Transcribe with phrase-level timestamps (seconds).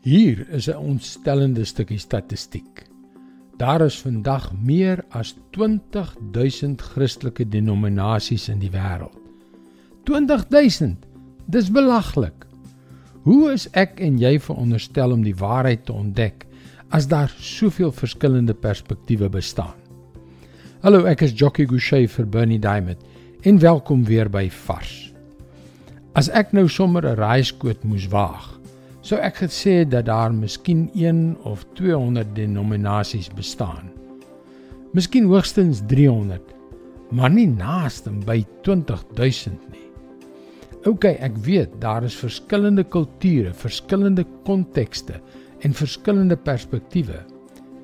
[0.00, 2.86] Hier is 'n ontstellende stukkie statistiek.
[3.56, 9.18] Daar is vandag meer as 20000 Christelike denominasies in die wêreld.
[10.04, 11.06] 20000.
[11.46, 12.46] Dis belaglik.
[13.22, 16.46] Hoe is ek en jy veronderstel om die waarheid te ontdek
[16.88, 19.76] as daar soveel verskillende perspektiewe bestaan?
[20.80, 23.04] Hallo, ek is Jockey Gouchee vir Bernie Diamond
[23.42, 25.12] en welkom weer by Vars.
[26.12, 28.60] As ek nou sommer 'n raaiskoot moes waag,
[29.10, 33.90] sou ek gesê dat daar miskien 1 of 200 denominasies bestaan.
[34.94, 36.52] Miskien hoogstens 300,
[37.10, 39.86] maar nie naaste by 20000 nie.
[40.86, 45.18] OK, ek weet daar is verskillende kulture, verskillende kontekste
[45.66, 47.18] en verskillende perspektiewe.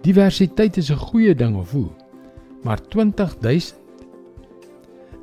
[0.06, 1.90] Diversiteit is 'n goeie ding of hoe?
[2.62, 3.74] Maar 20000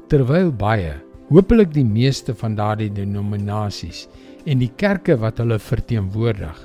[0.08, 0.94] terwyl baie,
[1.30, 4.08] hopelik die meeste van daardie denominasies
[4.46, 6.58] en die kerke wat hulle verteenwoordig,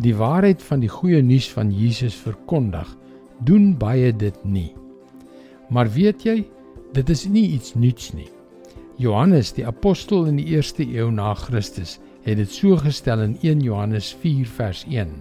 [0.00, 2.88] die waarheid van die goeie nuus van Jesus verkondig,
[3.46, 4.70] doen baie dit nie.
[5.70, 6.42] Maar weet jy,
[6.96, 8.28] dit is nie iets nuuts nie.
[9.00, 13.62] Johannes die apostel in die 1ste eeu na Christus het dit so gestel in 1
[13.64, 15.12] Johannes 4 vers 1.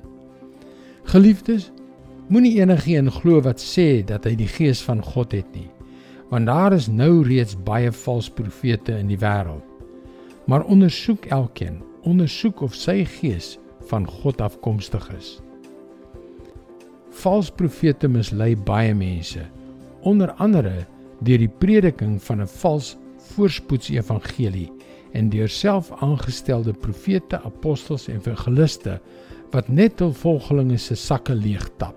[1.12, 1.70] Geliefdes,
[2.28, 5.70] moenie enigiemand glo wat sê dat hy die gees van God het nie,
[6.30, 9.64] want daar is nou reeds baie valse profete in die wêreld.
[10.50, 13.58] Maar ondersoek elkeen ondersoek of sy gees
[13.90, 15.38] van God afkomstig is.
[17.20, 19.44] Vals profete mislei baie mense,
[20.08, 20.86] onder andere
[21.26, 22.98] deur die prediking van 'n vals
[23.34, 24.70] voorspoeds evangelie
[25.12, 29.00] en deur self aangestelde profete, apostels en evangeliste
[29.52, 31.96] wat net hul volgelinge se sakke leeg tap.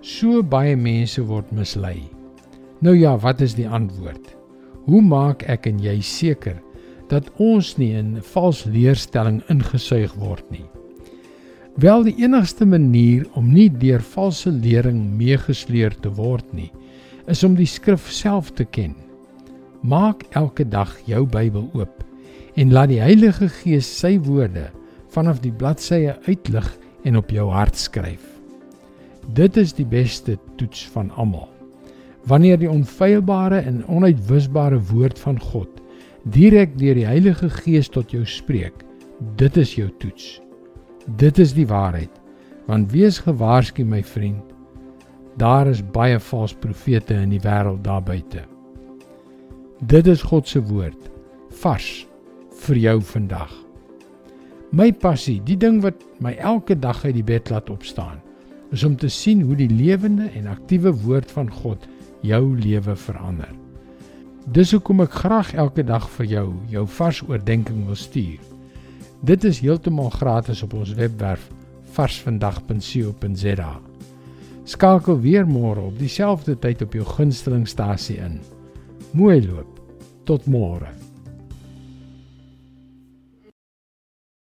[0.00, 2.08] So baie mense word mislei.
[2.80, 4.36] Nou ja, wat is die antwoord?
[4.86, 6.62] Hoe maak ek en jy seker
[7.08, 10.64] dat ons nie in 'n vals leerstelling ingesuig word nie.
[11.76, 16.72] Wel die enigste manier om nie deur valse lering meegesleer te word nie,
[17.26, 18.96] is om die skrif self te ken.
[19.82, 22.04] Maak elke dag jou Bybel oop
[22.56, 24.70] en laat die Heilige Gees sy woorde
[25.14, 26.66] vanaf die bladsye uitlig
[27.04, 28.24] en op jou hart skryf.
[29.36, 31.48] Dit is die beste toets van almal.
[32.26, 35.70] Wanneer die onfeilbare en onuitwisbare woord van God
[36.34, 38.84] direk deur die Heilige Gees tot jou spreek.
[39.40, 40.38] Dit is jou toets.
[41.16, 42.12] Dit is die waarheid.
[42.68, 44.44] Want wees gewaarsku my vriend,
[45.40, 48.42] daar is baie valse profete in die wêreld daar buite.
[49.80, 51.08] Dit is God se woord
[51.62, 52.06] vars
[52.66, 53.52] vir jou vandag.
[54.74, 58.18] My passie, die ding wat my elke dag uit die bed laat opstaan,
[58.74, 61.86] is om te sien hoe die lewende en aktiewe woord van God
[62.26, 63.48] jou lewe verander.
[64.48, 68.38] Dis hoekom ek graag elke dag vir jou jou vars oordeenking wil stuur.
[69.20, 71.50] Dit is heeltemal gratis op ons webwerf
[71.92, 73.72] varsvandag.co.za.
[74.64, 78.40] Skakel weer môre op dieselfde tyd op jou gunstelingstasie in.
[79.12, 79.82] Mooi loop.
[80.24, 80.97] Tot môre.